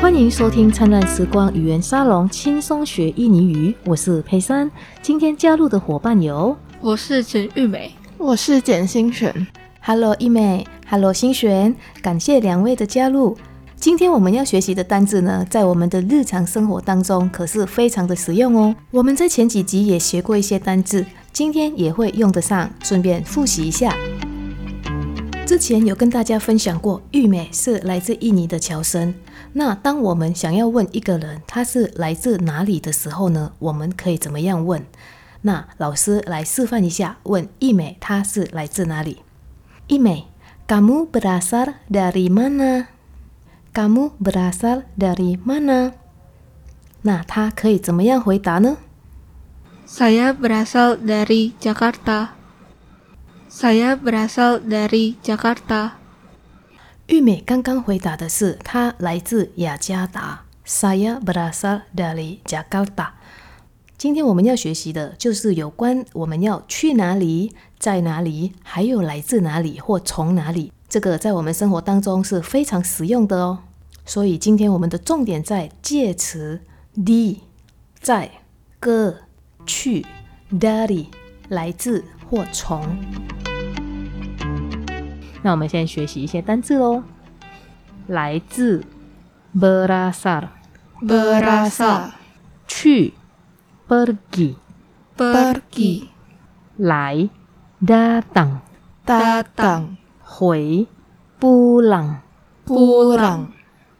[0.00, 3.74] 欢迎收听灿烂时光语言沙龙，轻松学印尼语。
[3.84, 4.70] 我是佩珊，
[5.02, 9.46] 今天加入的伙伴有，我是陈玉美，我是简心璇。
[9.80, 13.36] Hello，一美，Hello，心璇，感谢两位的加入。
[13.74, 18.74] 今天我们要学习的单字呢，在我们的日常生活当中可是非常的实用哦。
[18.92, 23.96] 我们在前几集也学过一些单字，今天也会用得上，顺便复习一下。
[25.44, 29.12] 之前有跟大家分享过，玉美是来自印尼的侨生。
[29.54, 34.84] 那当我们想要问一个人他是来自哪里的时候呢，我们可以怎么样问？
[35.42, 39.18] 那老师来示范一下，问一美他是来自哪里？
[39.86, 40.26] 一美
[40.66, 45.92] ，kamu berasal dari mana？kamu berasal dari mana？
[47.02, 48.78] 那他可以怎么样回答呢
[49.86, 52.30] ？Saya berasal dari Jakarta。
[53.48, 55.97] Saya berasal dari Jakarta。
[57.08, 60.44] 玉美刚刚回答的是她来自雅加达。
[60.66, 63.12] Saya berasal dari Jakarta。
[63.96, 70.70] 今天我们要学习的就是有关我们要去哪里、在哪里，还有来自哪里或从哪里。
[70.86, 73.60] 这个在我们生活当中是非常实用的哦。
[74.04, 76.60] 所以今天我们的重点在介词
[77.06, 77.40] d
[77.98, 78.30] 在、
[78.78, 79.16] 个、
[79.64, 80.04] 去、
[80.52, 81.06] dari
[81.48, 82.82] 来自或从。
[85.41, 87.03] 那我们先学习一些单字喽。
[88.07, 88.83] 来自，
[89.55, 92.11] berasal，berasal，
[92.67, 93.13] 去，
[93.87, 96.07] pergi，pergi，
[96.77, 97.29] 来，
[97.85, 100.87] datang，datang，回，
[101.39, 103.47] pulang，pulang，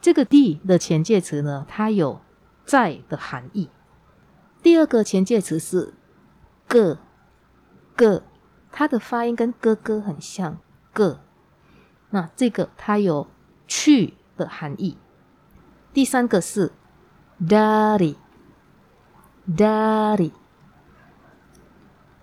[0.00, 2.20] 这个 di 的前介词呢，它有
[2.64, 3.68] 在的含义。
[4.62, 5.94] 第二个前介词是
[6.68, 6.98] 个
[7.96, 8.22] 个，
[8.70, 10.58] 它的发音跟哥哥很像
[10.92, 11.20] 个。
[12.10, 13.26] 那这个它有
[13.66, 14.98] 去的含义。
[15.92, 16.72] 第三个是
[17.40, 18.16] dari
[19.48, 20.32] dari，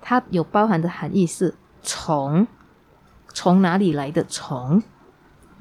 [0.01, 2.47] 它有包含的含义是从
[3.33, 4.83] 从哪里来的从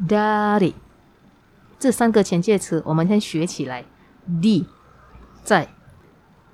[0.07, 0.75] dari。
[1.79, 3.85] 这三个前介词我们先学起来
[4.43, 4.67] ，d
[5.43, 5.76] 在。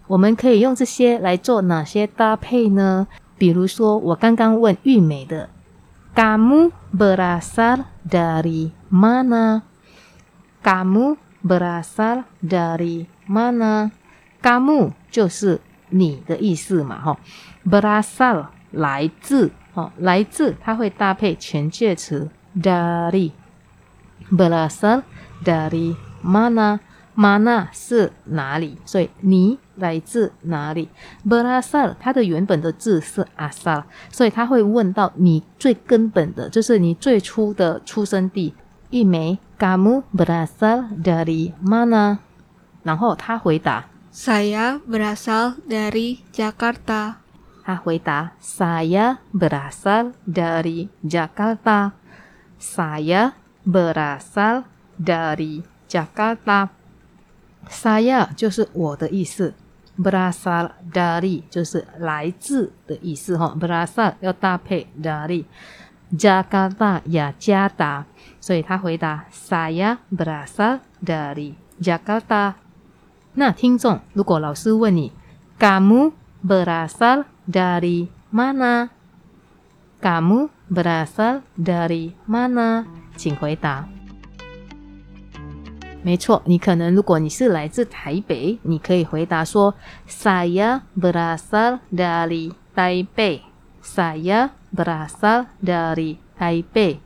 [0.07, 3.07] 我们可以用这些来做哪些搭配呢？
[3.37, 5.49] 比如说，我刚刚问玉美的。
[6.17, 9.61] Kamu berasal dari mana?
[10.65, 11.13] Kamu
[11.45, 17.19] berasal dari mana？kamu 就是你的意思嘛，哈
[17.63, 25.03] ，berasal 来自，哦，来自，它会搭配前介词 dari，berasal
[25.45, 28.79] dari mana？mana 是哪里？
[28.85, 30.89] 所以你来自哪里
[31.27, 38.53] ？berasal 它的原本的字是 asal，所以他会问到你最根本的，就是你最初的出生地。
[38.89, 42.19] 一枚，kamu berasal dari mana？
[42.83, 47.15] 然后他回答 Saya berasal dari Jakarta.
[47.63, 51.91] 他回答：“Saya berasal dari Jakarta.
[52.57, 53.33] Saya
[53.65, 54.63] berasal
[54.97, 56.69] dari Jakarta.
[57.69, 59.53] Saya 就是我的意思
[59.98, 63.54] ，berasal dari 就是来自的意思哈。
[63.58, 65.44] berasal 要搭配 dari
[66.16, 68.04] Jakarta 雅加达，
[68.40, 72.54] 所以他回答：Saya berasal dari Jakarta。
[73.34, 75.12] 那听众，如果老师问你，
[75.58, 76.12] kamu
[76.46, 82.84] berasal dari mana？kamu berasal dari mana？
[83.16, 83.88] 请回答。
[86.07, 89.75] 没错，你可能如果你是来自台北，你可以回答说
[90.07, 93.41] ：Saya berasal dari Taipei。
[93.83, 96.99] Saya berasal dari Taipei。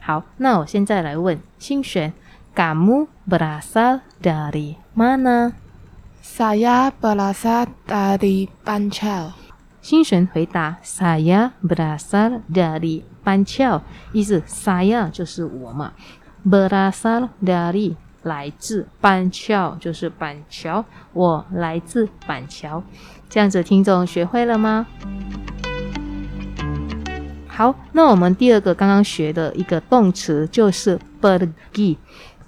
[0.00, 2.14] 好，那我现在来问新璇
[2.54, 9.32] ，kamu berasal dari mana？Saya berasal dari Pancel.
[9.82, 13.82] 新璇回答：Saya berasal dari Pancel，
[14.14, 15.92] 意思 saya 就是我嘛
[16.42, 22.82] ，berasal dari 来自板桥就是板桥，我来自板桥。
[23.28, 24.86] 这样子，听众学会了吗？
[27.46, 31.96] 好，那我们第二个刚刚学的一个动词就是 pergi。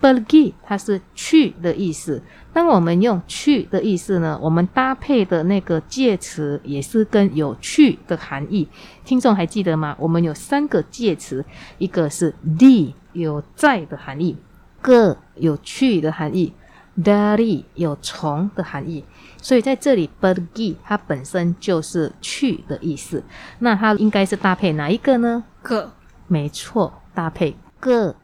[0.00, 2.20] pergi 它是去的意思。
[2.52, 8.66] 当我们用去的意思呢，我们搭配的那个介词也是跟有去的含义。
[9.04, 9.94] 听众还记得吗？
[9.98, 11.44] 我们有三个介词，
[11.78, 14.36] 一个是 d 有在的含义
[14.82, 16.52] ，g 有去的含义
[16.98, 19.04] ，dari 有从的含义。
[19.40, 23.24] 所以在这里 pergi 它本身就是去的意思。
[23.60, 25.88] 那它应该是搭配哪一个呢？ke
[26.28, 28.14] 没错，搭配个。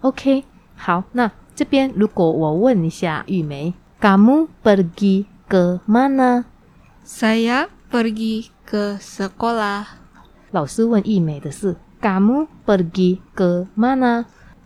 [0.00, 0.44] OK，
[0.76, 9.84] 好，那这边如果我问一下玉梅，kamu pergi ke mana？Saya pergi ke sekolah.
[10.50, 13.66] 老师问玉梅的是 kamu pergi ke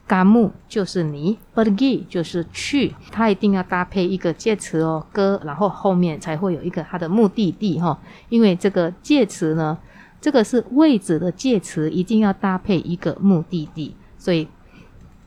[0.07, 7.99] mana？kamu 就是你，pergi 就是去，它一定要搭配一个介词哦，个，然后后面才会有一个它的目的地哈、
[8.29, 9.79] 因为这个介词呢，
[10.21, 14.49] 这个是位置的介词，一定要搭配一个目的地，所以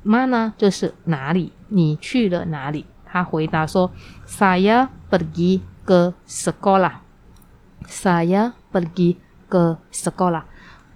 [0.05, 2.85] mana 就是哪里，你去了哪里？
[3.05, 3.91] 他回答说
[4.27, 6.91] ：Saya pergi ke sekolah。
[7.87, 9.15] Saya pergi
[9.49, 10.43] ke sekolah。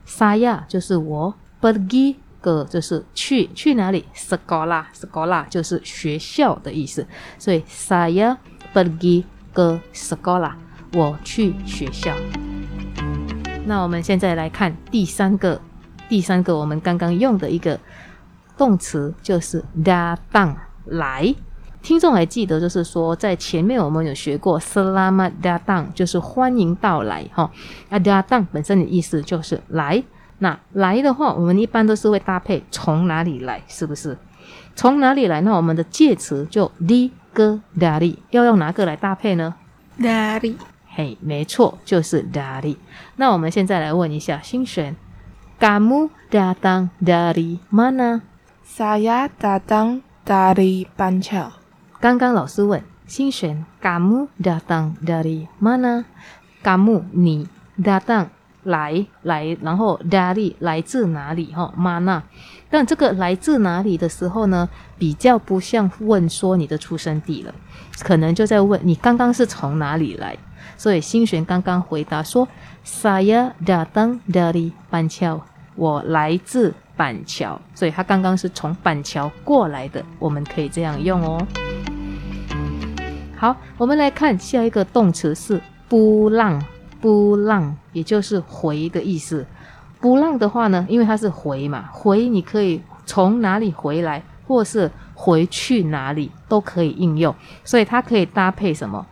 [0.05, 7.05] Saya 就是我，pergi 个就是去，去哪里？sekolah sekolah 就是学校的意思，
[7.39, 8.35] 所以 saya
[8.73, 9.23] pergi
[9.53, 10.53] ke sekolah，
[10.93, 12.13] 我去学校。
[13.65, 15.61] 那我们现在来看第三个，
[16.09, 17.79] 第三个我们刚刚用的一个
[18.57, 20.55] 动词就是 d a t a n
[20.85, 21.33] 来。
[21.83, 27.49] 听众还记得，就是说在前面我们有学过 selamat d a t a n 就是欢迎到来哈。
[27.89, 30.03] 啊，datang 本身的意思就是来。
[30.41, 34.17] 那来的话，我们一般都是会搭配从哪里来，是不是？
[34.75, 35.39] 从哪里来？
[35.41, 39.53] 那我们的介词就 di ke dari，要用哪个来搭配呢
[39.99, 40.55] ？Dari
[40.89, 42.77] 嘿，没错，就是 dari。
[43.17, 44.95] 那我们现在来问一下新璇
[45.59, 51.51] ，kamu datang dari mana？Saya datang dari Pancel.
[51.99, 57.47] 刚刚老师问新璇，kamu datang dari mana？kamu 你
[57.79, 58.29] datang
[58.63, 61.51] 来来，然后 dari 来自哪里？
[61.53, 62.21] 哈，mana。
[62.69, 67.53] 但这个来自哪里的时候呢，比较不像问说你的出生地了，
[67.99, 70.37] 可能就在问你刚刚是从哪里来。
[70.77, 72.47] 所以新璇刚刚回答说
[72.85, 75.41] ，saya datang dari Pancel，
[75.75, 81.45] 我来自板桥，所以他刚刚是从板桥过来的，我们可以这样用哦。
[83.35, 86.63] 好，我们来看下一个动词是不浪，
[87.01, 89.45] 不浪，也就是回的意思。
[89.99, 99.05] 不浪的话呢，因为它是回嘛，回你可以从哪里回来，或是回去哪里都可以应用，所以它可以搭配什么？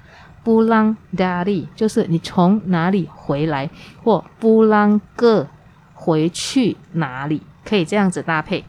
[0.44, 3.70] 不浪 dari，就是你从哪里回来，
[4.04, 5.48] 或不浪个
[5.94, 8.64] 回去哪里，可以这样子搭配。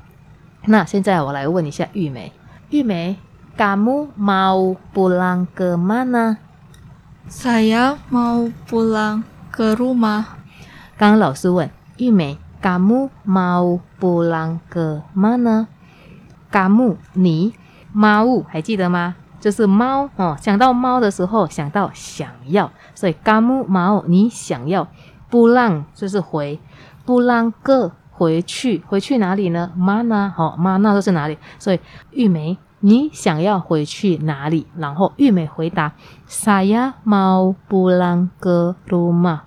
[0.66, 2.32] 那现在我来问一下玉梅，
[2.70, 3.16] 玉梅
[3.56, 6.36] kamu mau pulang ke mana？
[7.28, 10.24] Saya mau pulang ke rumah.
[10.96, 17.54] 刚刚老师问玉梅，kamu mau pulang ke mana？kamu 你
[17.92, 19.16] 猫还记得吗？
[19.38, 24.88] 就是猫哦，想到猫的时候，想到想要，所以 kamu mau 你想要
[25.30, 26.58] ，pulang 就是回
[27.06, 31.38] ，pulang ke 回去，回去哪里呢？mana 好，mana 都是哪里？
[31.58, 34.66] 所以玉梅你想要回去哪里？
[34.76, 35.92] 然后玉梅回答
[36.26, 39.40] ，saya mau pulang ke rumah。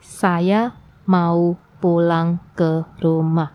[0.00, 0.72] saya
[1.04, 3.48] mau pulang ke rumah。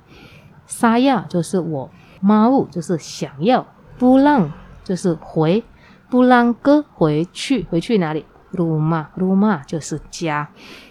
[0.67, 1.89] saya 就是我
[2.21, 3.65] ，mau 就是想要
[3.97, 4.49] ，pulang
[4.83, 5.63] 就是回
[6.11, 10.49] ，pulang ke 回去，回去哪里？rumah，rumah 就是家。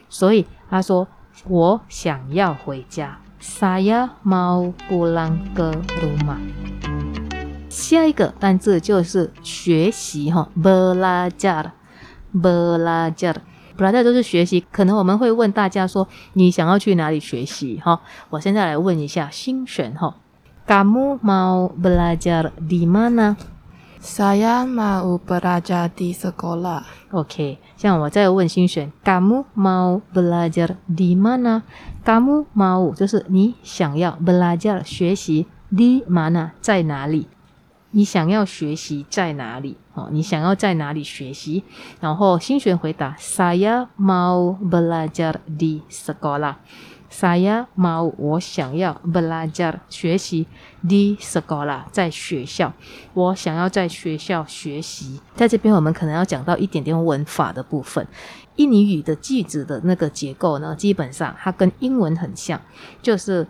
[0.08, 1.06] 所以他说
[1.46, 5.70] 我想要回家，saya mau pulang ke
[6.00, 6.40] rumah。
[7.76, 13.34] 下一个单字就是学习哈，belajar，belajar。
[13.76, 18.00] belajar 就是学习，可能我们会问大家说，你想要去哪里学习哈？
[18.30, 20.16] 我现在来问一下新选哈
[20.66, 26.82] ，kamu mau belajar di mana？Saya mau belajar di sekolah.
[27.10, 37.28] OK，像我再问新选，kamu mau belajar di mana？kamu mau 就是你想要 belajar 学习 di mana 在哪里？
[37.96, 39.74] 你想要学习在哪里？
[39.94, 41.64] 哦，你想要在哪里学习？
[41.98, 46.56] 然后新选回答：Saya mau belajar di sekolah。
[47.10, 50.46] Saya mau 我想要 belajar 学习
[50.86, 52.74] di sekolah 在学校，
[53.14, 55.22] 我想要在学校学习。
[55.34, 58.06] 在这边我们可能要讲到一点点文法的部分。
[58.56, 62.60] 印尼语的句子的那个结构呢，基本上它跟英文很像，
[63.00, 63.46] 就是。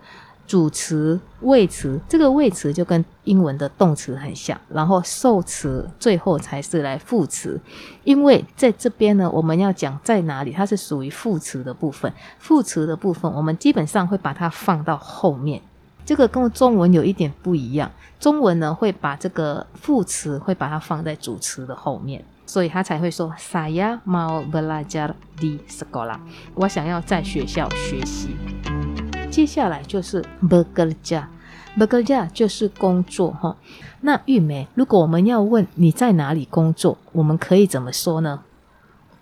[0.47, 7.59] 主词、谓词，这个谓词就跟英文的动词很像，然后受词最后才是来副词。
[8.05, 12.11] 因为在这边呢，我们要讲在哪里，它是属于副词的部分。
[12.39, 15.61] 副词的部分，我们基本上会把它放到后面。
[16.05, 26.17] 这个跟中文有一点不一样，中文呢会把这个副词会把它放在主词的后面，所以他才会说 “saya mau belajar di sekolah”，
[26.55, 28.37] 我想要在学校学习。
[29.37, 33.55] 接下来就是 bekerja，bekerja 就是工作哈。
[34.01, 38.41] 那玉梅，如果我们要问你在哪里工作，我们可以怎么说呢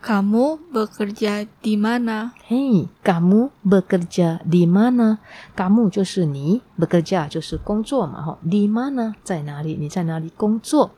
[0.01, 2.31] ？Kamu bekerja di mana?
[2.47, 8.37] 嘿，kamu bekerja di mana？kamu 就是你，bekerja 就是工作嘛哈。
[8.45, 9.75] di mana 在哪里？
[9.77, 10.91] 你在哪里工作？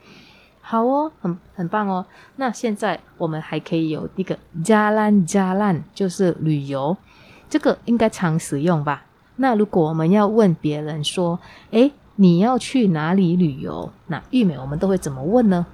[0.61, 2.05] 好哦，很很棒哦。
[2.35, 6.95] 那现在我们还可以有一个 jalan jalan，就是旅游，
[7.49, 9.05] 这个应该常使用吧？
[9.37, 11.39] 那如果我们要问别人说，
[11.71, 13.91] 诶，你要去哪里旅游？
[14.07, 15.65] 那玉美我们都会怎么问呢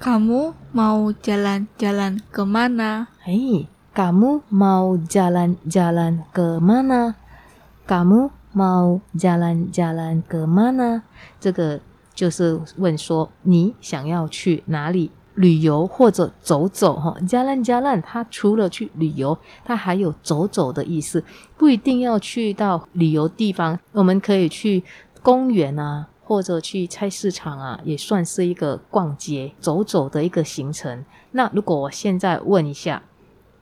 [0.00, 3.08] ？Kamu mau jalan-jalan ke mana?
[3.26, 11.02] 哎，kamu mau jalan-jalan ke mana？kamu mau jalan-jalan ke mana？
[11.40, 11.80] 这个
[12.14, 17.16] 就是问说你想要去哪里旅游或者走走哈。
[17.22, 21.24] jalan-jalan 它除了去旅游，它还有走走的意思，
[21.56, 24.84] 不一定要去到旅游地方，我们可以去
[25.22, 26.08] 公园啊。
[26.28, 31.02] 或者去菜市场啊，也算是一个逛街、走走的一个行程。
[31.30, 33.02] 那如果我现在问一下，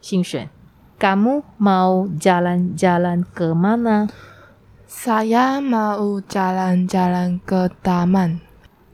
[0.00, 0.50] 新选
[0.98, 8.45] ，kamu mau jalan-jalan ke mana？Saya mau jalan-jalan ke taman.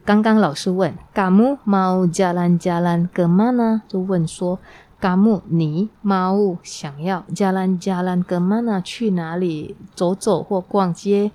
[0.04, 3.82] 刚刚老师问，kamu mau jalan-jalan ke mana？
[3.88, 4.58] 就问说
[5.00, 11.30] ，kamu 你 mau 想要 jalan-jalan ke mana 去哪里走走或逛街？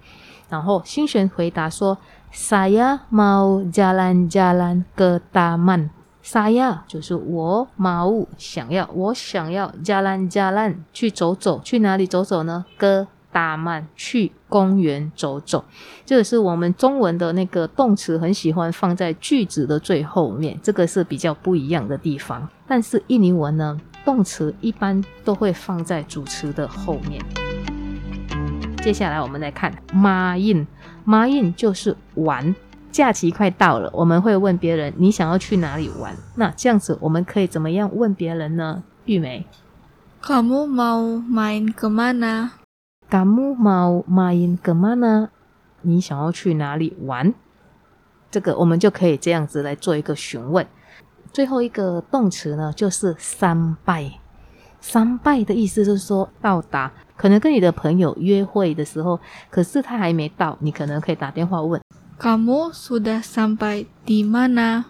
[0.49, 1.97] 然后新选回答说。
[2.29, 5.89] Saya mau jalan-jalan ke taman.
[6.21, 15.63] Saya 就是我，mau 想要，我想要 jalan-jalan 去走走，去哪里走走呢？ke 大曼去公园走走。
[16.07, 22.49] 这是我们中文的那个动词，很喜欢放在句子的最后面，这个是比较不一样的地方。
[22.67, 27.23] 但是印尼文呢，动词一般都会放在主词的后面。
[28.81, 30.65] 接下来我们来看 main。
[31.05, 32.55] main 就是玩，
[32.91, 36.15] 假期快到了，我们会问别人你想要去哪里玩？
[36.33, 38.81] 那这样子我们可以怎么样问别人呢？
[39.05, 39.45] 玉梅
[40.23, 42.56] Kamu mau main ke mana?
[43.09, 45.29] ，kamu mau main ke mana？
[45.81, 47.33] 你想要去哪里玩？
[48.29, 50.67] 这个我们就可以这样子来做一个询问。
[51.31, 54.11] 最后一个动词呢，就是三拜。
[54.81, 61.81] 三拜的意思就是说到达，可能跟你的朋友约会的时候，可是他还没到，你可能可以打电话问
[62.19, 64.85] Kamu sudah sampai di mana?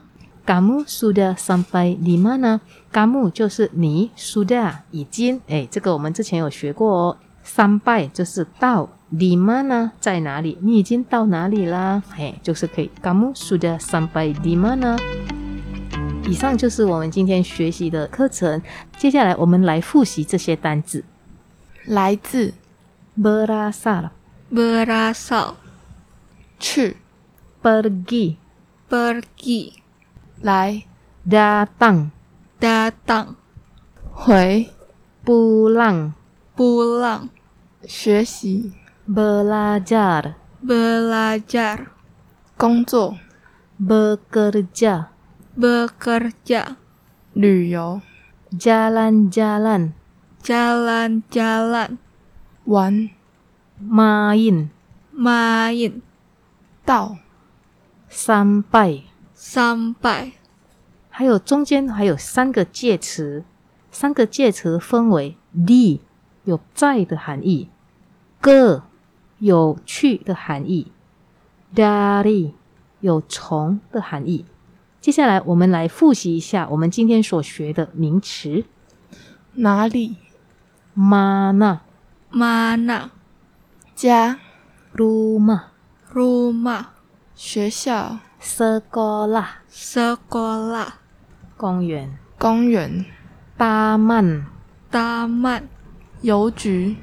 [0.45, 2.61] Kamu sudah sampai di mana?
[2.93, 7.17] Kamu 就是你，sudah 已经，哎，这个我们之前有学过哦。
[7.47, 10.57] Sampai 就是到，di mana 在哪里？
[10.61, 12.03] 你已经到哪里啦？
[12.15, 12.91] 嘿，就是可以。
[13.01, 14.99] Kamu sudah sampai di mana？
[16.27, 18.61] 以上就是我们今天学习的课程。
[18.97, 21.05] 接下来我们来复习这些单字。
[21.85, 22.53] 来自
[23.17, 24.09] berasal
[24.51, 25.53] Berasal
[26.59, 26.97] 去
[27.63, 28.35] pergi
[28.89, 29.71] pergi
[30.41, 30.83] 来
[31.25, 32.09] datang
[32.59, 33.35] datang
[34.11, 34.69] 回
[35.23, 36.11] pulang
[36.57, 37.29] pulang
[37.83, 38.73] 学习
[39.07, 40.33] belajar
[40.65, 41.87] belajar
[42.57, 43.17] 工作
[43.79, 45.05] bekerja
[45.55, 46.75] bekerja
[47.33, 48.01] 旅游
[48.51, 49.93] jalan-jalan
[50.41, 51.97] jalan-jalan
[52.65, 53.09] 玩
[53.79, 54.69] main
[55.13, 56.01] main
[56.83, 57.17] 到
[58.09, 59.03] sampai
[59.35, 60.31] sampai
[61.09, 63.43] 还有中间还有三个介词，
[63.91, 65.99] 三个介词分为 di
[66.47, 67.67] 有在的含义，
[68.39, 68.83] 个
[69.37, 70.93] 有去的含义
[71.75, 72.53] ，dari
[73.01, 74.45] 有虫的含义。
[75.01, 78.63] 接下来我们来复习一下我们今天所学的名词。
[79.55, 80.15] 哪里
[80.97, 83.09] ？Mana，Mana。
[83.93, 84.39] 加
[84.95, 86.85] Ruma，Ruma。
[87.35, 90.93] 学校，Sekolah，Sekolah。
[91.57, 93.03] 公园，公园。
[93.57, 94.45] 八曼，
[94.89, 95.67] 八曼。
[96.21, 96.97] 邮局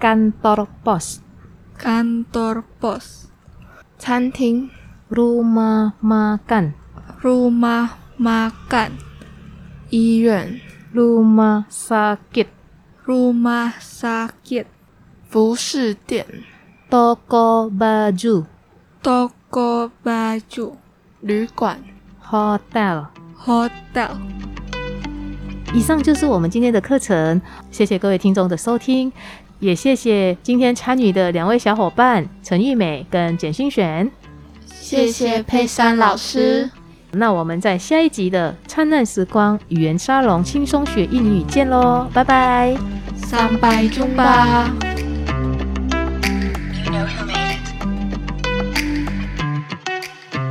[0.00, 1.20] kantor pos、
[1.78, 3.28] kantor pos
[3.98, 4.70] 餐厅
[5.08, 6.74] rumah makan、
[7.22, 8.96] rumah makan
[9.90, 10.60] 医院
[10.92, 12.48] rumah sakit、
[13.04, 14.66] rumah sakit
[15.28, 16.24] 服饰店
[16.88, 18.46] toko baju、
[19.02, 20.76] toko baju
[21.20, 21.82] 旅馆
[22.20, 23.16] hotel。
[23.46, 24.16] hotel
[25.74, 29.12] 以上就是我们今天的课程，谢谢各位听众的收听，
[29.58, 34.10] 也谢谢今天参与的两位小伙伴陈玉美跟简心璇。
[34.66, 36.70] 谢谢佩珊老师。
[37.12, 42.76] 那我们在下一集的灿烂时光语言沙龙轻松学英语见喽，拜拜。
[43.28, 44.85] sampai jumpa